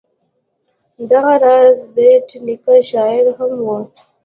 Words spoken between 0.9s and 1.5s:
دغه